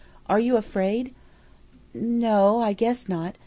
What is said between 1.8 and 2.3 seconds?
"N